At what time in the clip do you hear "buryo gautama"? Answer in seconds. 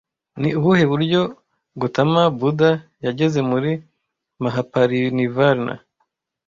0.91-2.21